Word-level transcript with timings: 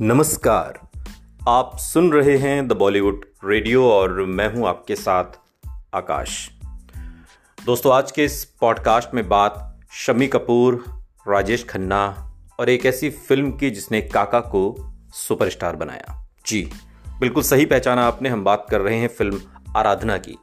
नमस्कार। 0.00 0.88
आप 1.48 1.76
सुन 1.76 2.12
रहे 2.12 2.36
हैं 2.36 2.68
द 2.68 2.72
बॉलीवुड 2.72 3.24
रेडियो 3.44 3.90
और 3.90 4.24
मैं 4.24 4.54
हूँ 4.54 4.68
आपके 4.68 4.96
साथ 4.96 5.24
आकाश। 5.94 6.50
दोस्तों, 7.66 7.94
आज 7.94 8.12
के 8.12 8.24
इस 8.24 8.44
पॉडकास्ट 8.44 9.14
में 9.14 9.28
बात 9.28 9.80
शमी 9.92 10.26
कपूर, 10.26 10.84
राजेश 11.28 11.64
खन्ना 11.64 12.32
और 12.60 12.68
एक 12.68 12.86
ऐसी 12.86 13.10
फ़िल्म 13.10 13.50
की 13.52 13.70
जिसने 13.70 14.00
काका 14.00 14.40
को 14.40 14.92
सुपरस्टार 15.12 15.76
बनाया। 15.76 16.28
जी, 16.46 16.70
बिल्कुल 17.20 17.42
सही 17.42 17.66
पहचाना 17.66 18.06
आपने, 18.06 18.28
हम 18.28 18.44
बात 18.44 18.66
कर 18.70 18.80
रहे 18.80 18.96
हैं 18.96 19.08
फ़िल्म 19.08 19.40
आराधना 19.76 20.16
की। 20.16 20.38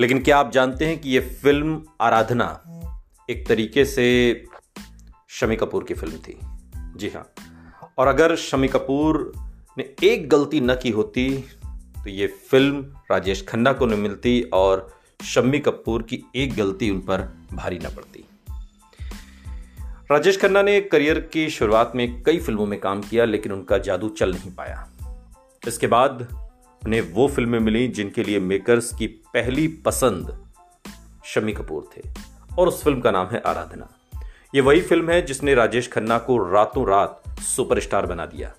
लेकिन 0.00 0.22
क्या 0.22 0.38
आप 0.38 0.52
जानते 0.52 0.86
हैं 0.86 1.00
कि 1.00 1.10
यह 1.10 1.38
फ़िल्म 1.42 1.82
आराधना 2.00 2.62
एक 3.30 3.48
तरीके 3.48 3.84
से 3.84 4.44
शमी 5.28 5.56
कपूर 5.56 5.84
की 5.84 5.94
फ़िल्म 5.94 6.16
थी? 6.16 6.40
जी 6.96 7.08
हाँ। 7.08 7.32
और 8.00 8.08
अगर 8.08 8.36
शमी 8.36 8.68
कपूर 8.68 9.32
ने 9.78 9.84
एक 10.02 10.28
गलती 10.28 10.60
न 10.60 10.74
की 10.74 10.90
होती 10.90 11.28
तो 12.04 12.10
ये 12.10 12.26
फ़िल्म 12.26 12.84
राजेश 13.10 13.44
खन्ना 13.48 13.72
को 13.72 13.86
न 13.86 13.98
मिलती 13.98 14.40
और 14.52 14.96
शम्मी 15.24 15.58
कपूर 15.58 16.02
की 16.02 16.22
एक 16.36 16.54
गलती 16.54 16.90
उन 16.90 17.00
पर 17.00 17.22
भारी 17.52 17.78
न 17.78 17.88
पड़ती। 17.88 18.24
राजेश 20.10 20.40
खन्ना 20.40 20.62
ने 20.62 20.80
करियर 20.80 21.20
की 21.20 21.48
शुरुआत 21.50 21.92
में 21.94 22.22
कई 22.22 22.38
फ़िल्मों 22.38 22.66
में 22.66 22.78
काम 22.80 23.02
किया, 23.02 23.24
लेकिन 23.24 23.52
उनका 23.52 23.78
जादू 23.78 24.08
चल 24.08 24.32
नहीं 24.32 24.54
पाया। 24.54 24.88
इसके 25.68 25.86
बाद 25.86 26.26
उन्हें 26.82 27.00
वो 27.00 27.28
फ़िल्में 27.28 27.58
मिली 27.58 27.88
जिनके 27.88 28.22
लिए 28.22 28.40
मेकर्स 28.40 28.92
की 28.94 29.06
पहली 29.06 29.68
पसंद 29.68 30.36
शमी 31.24 31.52
कपूर 31.52 31.90
थे, 31.96 32.08
और 32.58 32.68
उस 32.68 32.82
फ़िल्म 32.84 33.00
का 33.00 33.10
नाम 33.10 33.26
है 33.26 33.42
आराधना। 33.46 33.88
ये 34.54 34.60
वही 34.60 34.80
फ़िल्म 34.80 35.10
है 35.10 35.22
जिसने 35.26 35.54
राजेश 35.54 35.92
खन्ना 35.92 36.18
को 36.18 36.52
रातों 36.52 36.88
रात 36.88 37.22
सुपरस्टार 37.40 38.06
बना 38.06 38.26
दिया। 38.26 38.52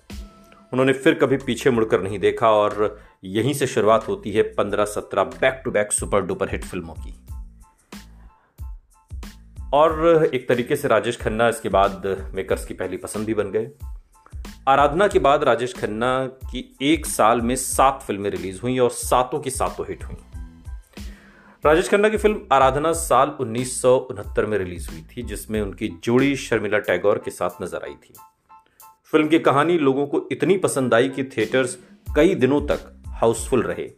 उन्होंने 0.72 0.92
फिर 0.92 1.14
कभी 1.14 1.36
पीछे 1.36 1.70
मुड़कर 1.70 2.02
नहीं 2.02 2.18
देखा 2.18 2.50
और 2.50 3.00
यहीं 3.24 3.52
से 3.54 3.66
शुरुआत 3.66 4.08
होती 4.08 4.30
है 4.32 4.42
पंद्रह 4.42 4.84
सत्रह 4.84 5.24
back 5.24 5.60
to 5.64 5.70
back 5.70 5.92
super 5.92 6.20
duper 6.20 6.50
hit 6.50 6.64
फ़िल्मों 6.64 6.94
की। 6.94 7.18
और 9.74 10.24
एक 10.34 10.48
तरीके 10.48 10.76
से 10.76 10.88
राजेश 10.88 11.16
खन्ना 11.16 11.48
इसके 11.48 11.68
बाद 11.68 12.02
मेकर्स 12.34 12.64
की 12.64 12.74
पहली 12.74 12.96
पसंद 12.96 13.26
भी 13.26 13.34
बन 13.34 13.50
गए। 13.50 13.70
आराधना 14.68 15.08
के 15.08 15.18
बाद 15.18 15.44
राजेश 15.44 15.74
खन्ना 15.74 16.26
की 16.26 16.76
एक 16.82 17.06
साल 17.06 17.40
में 17.40 17.56
सात 17.56 18.02
फ़िल्में 18.02 18.30
रिलीज़ 18.30 18.60
हुई 18.60 18.78
और 18.78 18.90
सातों 18.90 19.40
की 19.40 19.50
सातों 19.50 19.86
हिट 19.88 20.04
हुई। 20.04 20.16
राजेश 21.64 21.88
खन्ना 21.88 22.08
की 22.08 22.16
फ़िल्म 22.16 22.40
आराधना 22.52 22.92
साल 22.92 23.36
उन्नीस 23.40 23.80
सौ 23.82 23.96
उनहत्तर 23.96 24.46
में 24.46 24.58
रिलीज़ 24.58 24.90
हुई 24.90 25.02
थी, 25.02 25.22
जिसमें 25.22 25.60
उनकी 25.60 25.88
जोड़ी 26.04 26.36
शर्मिला 26.36 26.78
टैगोर 26.78 27.22
के 27.24 27.30
साथ 27.30 27.62
नज़र 27.62 27.84
आई 27.84 27.94
थी। 27.94 28.14
फ़िल्म 29.12 29.28
की 29.28 29.38
कहानी 29.38 29.78
लोगों 29.78 30.06
को 30.06 30.28
इतनी 30.32 30.56
पसंद 30.58 30.94
आई 30.94 31.08
कि 31.08 31.24
थिएटर्स 31.24 31.78
कई 32.16 32.34
दिनों 32.34 32.60
तक 32.66 33.02
हाउसफुल 33.06 33.62
रहे। 33.62 33.90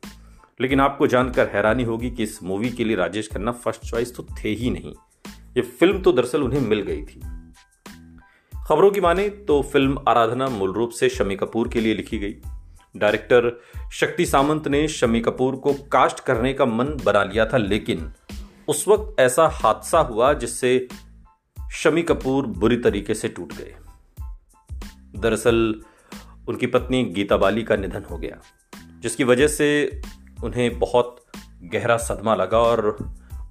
लेकिन 0.60 0.80
आपको 0.80 1.06
जानकर 1.06 1.48
हैरानी 1.48 1.84
होगी 1.84 2.10
कि 2.10 2.22
इस 2.22 2.42
मूवी 2.42 2.70
के 2.70 2.84
लिए 2.84 2.96
राजेश 2.96 3.28
खन्ना 3.28 3.52
फ़र्स्ट 3.52 3.82
चॉइस 3.82 4.16
तो 4.16 4.22
थे 4.22 4.48
ही 4.48 4.70
नहीं। 4.70 4.94
ये 5.56 5.62
फ़िल्म 5.62 6.02
तो 6.02 6.12
दरअसल 6.12 6.42
उन्हें 6.42 6.60
मिल 6.60 6.80
गई 6.80 7.02
थी। 7.02 7.20
खबरों 8.68 8.90
की 8.90 9.00
माने 9.00 9.28
तो 9.28 9.62
फ़िल्म 9.62 9.98
आराधना 10.08 10.48
मूल 10.48 10.72
रूप 10.72 10.90
से 10.90 11.08
शमी 11.08 11.36
कपूर 11.36 11.68
के 11.68 11.80
लिए 11.80 11.94
लिखी 11.94 12.18
गई। 12.18 12.34
डायरेक्टर 12.96 13.60
शक्ति 13.92 14.26
सामंत 14.26 14.68
ने 14.68 14.88
शमी 14.88 15.20
कपूर 15.20 15.56
को 15.56 15.72
कास्ट 15.72 16.20
करने 16.20 16.52
का 16.54 16.66
मन 16.66 16.96
बना 17.04 17.24
लिया 17.24 17.46
था, 17.46 17.56
लेकिन 17.56 18.12
उस 18.68 18.88
वक्त 18.88 19.20
ऐसा 19.20 19.48
हादसा 19.52 19.98
हुआ 19.98 20.32
जिससे 20.32 20.88
शमी 21.72 22.02
कपूर 22.02 22.46
बुरी 22.46 22.76
तरीके 22.76 23.14
से 23.14 23.28
टूट 23.28 23.52
गए। 23.52 23.74
दरअसल 25.16 25.82
उनकी 26.48 26.66
पत्नी 26.66 27.04
गीता 27.04 27.36
बाली 27.36 27.62
का 27.62 27.76
निधन 27.76 28.04
हो 28.10 28.18
गया, 28.18 28.40
जिसकी 29.00 29.24
वजह 29.24 29.46
से 29.46 30.00
उन्हें 30.44 30.78
बहुत 30.78 31.24
गहरा 31.62 31.96
सदमा 31.96 32.34
लगा 32.34 32.58
और 32.58 32.98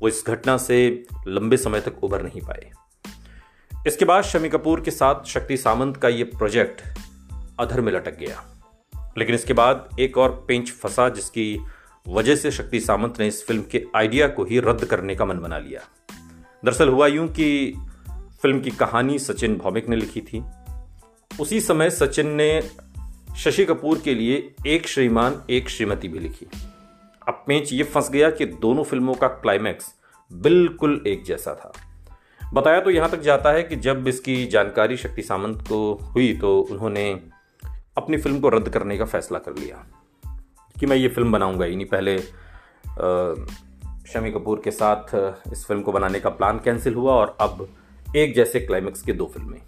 वो 0.02 0.08
इस 0.08 0.24
घटना 0.28 0.58
से 0.58 1.06
लंबे 1.28 1.58
समय 1.58 1.82
तक 1.82 2.04
उभर 2.04 2.24
नहीं 2.24 2.42
पाए। 2.42 2.72
इसके 3.88 4.06
बाद 4.06 4.24
शमी 4.24 4.50
कपूर 4.50 4.82
के 4.82 4.92
साथ 4.92 5.24
शक्ति 5.26 5.58
सामंत 5.58 5.98
का 5.98 6.08
ये 6.08 6.24
प्रोजेक्ट 6.24 6.82
अधर 7.60 7.82
में 7.82 7.94
लटक 7.94 8.18
गया। 8.18 8.44
लेकिन 9.18 9.36
इसके 9.36 9.54
बाद 9.54 9.90
एक 10.00 10.18
और 10.18 10.46
पेंच 10.48 10.72
फंसा, 10.72 11.10
जिसकी 11.10 11.60
वजह 12.08 12.36
से 12.36 12.52
शक्ति 12.52 12.80
सामंत 12.80 13.20
ने 13.20 13.28
इस 13.28 13.46
फ़िल्म 13.46 13.64
के 13.72 13.86
आइडिया 13.96 14.28
को 14.28 14.46
ही 14.46 14.60
रद्द 14.60 14.86
करने 14.86 15.16
का 15.16 15.26
मन 15.26 15.40
बना 15.40 15.58
लिया। 15.58 15.82
दरअसल 16.66 16.90
हुआ 16.90 17.08
यूँ 17.08 17.28
कि 17.28 17.74
फ़िल्म 18.42 18.60
की 18.60 18.70
कहानी 18.70 19.20
सचिन 19.20 19.56
भौमिक 19.58 19.90
ने 19.90 19.96
लिखी 19.96 20.22
थी 20.22 20.44
उसी 21.40 21.60
समय 21.62 21.90
सचिन 21.90 22.28
ने 22.32 22.62
शशि 23.38 23.66
कपूर 23.66 24.00
के 24.00 24.14
लिए 24.16 24.36
एक 24.68 24.88
श्रीमान, 24.88 25.42
एक 25.50 25.70
श्रीमती 25.70 26.08
भी 26.08 26.20
लिखी। 26.20 26.46
अब 27.28 27.44
पेंच 27.48 27.72
ये 27.74 27.84
फंस 27.84 28.10
गया 28.12 28.30
कि 28.32 28.46
दोनों 28.46 28.84
फ़िल्मों 28.84 29.14
का 29.14 29.28
क्लाइमैक्स 29.28 29.94
बिल्कुल 30.32 31.04
एक 31.08 31.24
जैसा 31.24 31.54
था। 31.56 31.72
बताया 32.54 32.80
तो 32.82 32.90
यहाँ 32.90 33.10
तक 33.10 33.22
जाता 33.22 33.52
है 33.52 33.64
कि 33.64 33.76
जब 33.78 34.08
इसकी 34.08 34.46
जानकारी 34.48 34.98
शक्ति 34.98 35.22
सामंत 35.22 35.62
को 35.68 35.94
हुई 36.06 36.34
तो 36.38 36.60
उन्होंने 36.62 37.10
अपनी 37.98 38.18
फ़िल्म 38.18 38.40
को 38.40 38.50
रद्द 38.50 38.70
करने 38.70 38.98
का 38.98 39.06
फैसला 39.06 39.40
कर 39.40 39.56
लिया 39.56 39.84
कि 40.76 40.86
मैं 40.86 40.98
ये 40.98 41.08
फ़िल्म 41.08 41.32
बनाऊँगा। 41.32 41.66
ही 41.66 41.76
नहीं 41.76 41.88
पहले 41.88 42.18
शमी 44.14 44.32
कपूर 44.32 44.62
के 44.64 44.72
साथ 44.72 45.16
इस 45.52 45.66
फ़िल्म 45.66 45.82
को 45.82 45.92
बनाने 45.92 46.20
का 46.20 46.30
प्लान 46.32 46.60
कैंसिल 46.60 46.94
हुआ 46.94 47.14
और 47.14 47.38
अब 47.42 47.68
एक 48.16 48.36
जैसे 48.36 48.60
क्लाइमैक्स 48.60 49.02
के 49.02 49.14
दो 49.14 49.32
फ़िल्में। 49.34 49.60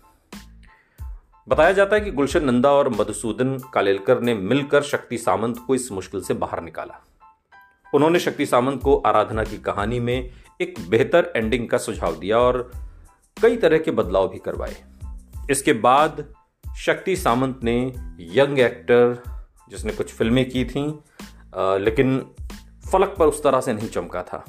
बताया 1.48 1.72
जाता 1.72 1.96
है 1.96 2.02
कि 2.02 2.12
गुलशन 2.12 2.44
नंदा 2.44 2.72
और 2.72 2.90
मधुसूदन 2.90 3.58
कालेलकर 3.74 4.22
ने 4.22 4.34
मिलकर 4.34 4.84
शक्ति 4.84 5.18
सामंत 5.18 5.58
को 5.68 5.76
इस 5.76 5.92
मुश्किल 5.92 6.22
से 6.22 6.34
बाहर 6.34 6.62
निकाला। 6.62 7.00
उन्होंने 7.94 8.20
शक्ति 8.20 8.46
सामंत 8.46 8.82
को 8.84 8.96
आराधना 8.98 9.44
की 9.44 9.58
कहानी 9.58 10.00
में 10.00 10.32
एक 10.62 10.80
बेहतर 10.90 11.32
एंडिंग 11.36 11.68
का 11.70 11.78
सुझाव 11.78 12.16
दिया 12.16 12.40
और 12.40 12.72
कई 13.38 13.58
तरह 13.58 13.78
के 13.78 13.92
बदलाव 13.92 14.28
भी 14.28 14.40
करवाए। 14.40 14.76
इसके 15.52 15.74
बाद 15.76 16.26
शक्ति 16.78 17.16
सामंत 17.16 17.60
ने 17.64 17.78
यंग 18.34 18.60
एक्टर, 18.60 19.24
जिसने 19.70 19.94
कुछ 19.94 20.14
फ़िल्में 20.14 20.50
की 20.50 20.66
थी 20.66 20.84
लेकिन 21.84 22.20
फलक 22.92 23.16
पर 23.20 23.28
उस 23.28 23.44
तरह 23.44 23.62
से 23.62 23.74
नहीं 23.74 23.90
चमका 23.90 24.24
था। 24.24 24.44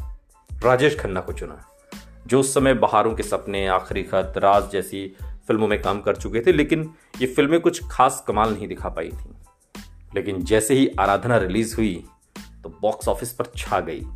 राजेश 0.65 0.99
खन्ना 1.01 1.21
को 1.21 1.33
चुना, 1.33 1.63
जो 2.27 2.41
उस 2.41 2.55
समय 2.55 2.75
बहारों 2.77 3.15
के 3.15 3.23
सपने, 3.23 3.67
आखिरी 3.69 4.03
खत, 4.03 4.35
राज 4.39 4.71
जैसी 4.71 5.17
फ़िल्मों 5.49 5.69
में 5.69 5.83
काम 5.83 6.01
कर 6.01 6.17
चुके 6.17 6.41
थे, 6.41 6.53
लेकिन 6.53 6.95
ये 7.21 7.27
फ़िल्में 7.27 7.61
कुछ 7.61 7.83
खास 7.91 8.25
कमाल 8.29 8.53
नहीं 8.55 8.69
दिखा 8.69 8.89
पाई 8.89 9.09
थी। 9.09 9.35
लेकिन 10.15 10.43
जैसे 10.43 10.75
ही 10.75 10.89
आराधना 11.01 11.37
रिलीज़ 11.37 11.77
हुई 11.77 12.05
तो 12.63 12.79
बॉक्स 12.83 13.09
ऑफ़िस 13.09 13.33
पर 13.33 13.45
छा 13.57 13.81
गई। 13.81 14.07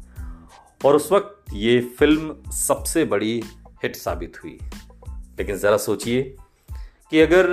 और 0.85 0.97
उस 0.97 1.13
वक्त 1.13 1.53
ये 1.53 1.81
फ़िल्म 1.81 2.51
सबसे 2.51 3.05
बड़ी 3.05 3.43
हिट 3.83 3.97
साबित 3.97 4.45
हुई। 4.45 4.59
लेकिन 5.39 5.57
ज़रा 5.57 5.77
सोचिए 5.77 6.37
कि 7.11 7.21
अगर 7.21 7.47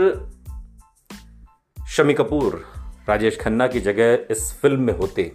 शमी 1.88 2.14
कपूर, 2.14 2.66
राजेश 3.10 3.38
खन्ना 3.40 3.68
की 3.68 3.80
जगह 3.80 4.28
इस 4.32 4.54
फ़िल्म 4.62 4.82
में 4.82 4.98
होते 4.98 5.34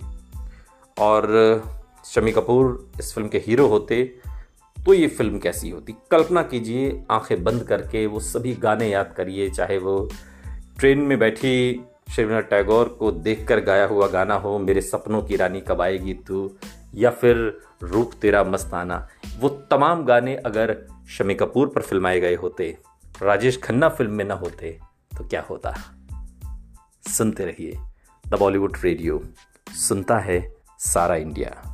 और 0.98 1.62
शमी 2.04 2.32
कपूर 2.32 2.92
इस 3.00 3.14
फ़िल्म 3.14 3.28
के 3.28 3.38
हीरो 3.38 3.66
होते 3.66 4.18
तो 4.86 4.94
ये 4.94 5.08
फ़िल्म 5.08 5.38
कैसी 5.38 5.70
होती? 5.70 5.94
कल्पना 6.10 6.42
कीजिए, 6.42 7.02
आँखें 7.10 7.44
बंद 7.44 7.62
करके 7.62 8.06
वो 8.06 8.20
सभी 8.20 8.54
गाने 8.54 8.88
याद 8.88 9.14
करिए, 9.16 9.50
चाहे 9.50 9.78
वो 9.78 10.10
ट्रेन 10.78 10.98
में 10.98 11.18
बैठी 11.18 11.84
शिवनाथ 12.16 12.42
टैगोर 12.42 12.88
को 12.88 13.12
देखकर 13.12 13.60
गाया 13.60 13.86
हुआ 13.86 14.08
गाना 14.08 14.34
हो, 14.34 14.58
मेरे 14.58 14.80
सपनों 14.80 15.22
की 15.22 15.36
रानी 15.36 15.60
कब 15.60 15.80
आएगी 15.80 16.14
तू, 16.14 16.56
या 16.94 17.10
फिर 17.10 17.60
रूप 17.82 18.12
तेरा 18.22 18.44
मस्ताना। 18.44 19.08
वो 19.38 19.48
तमाम 19.48 20.04
गाने 20.04 20.36
अगर 20.36 20.86
शमी 21.08 21.34
कपूर 21.34 21.68
पर 21.68 21.82
फिल्माए 21.82 22.20
गए 22.20 22.34
होते, 22.34 22.78
राजेश 23.22 23.60
खन्ना 23.62 23.88
फ़िल्म 23.88 24.12
में 24.12 24.24
ना 24.24 24.34
होते 24.34 24.78
तो 25.18 25.24
क्या 25.24 25.42
होता? 25.42 25.74
सुनते 27.08 27.44
रहिए 27.44 27.78
द 28.28 28.34
बॉलीवुड 28.38 28.76
रेडियो, 28.84 29.22
सुनता 29.70 30.18
है 30.18 30.54
सारा 30.78 31.16
इंडिया। 31.16 31.71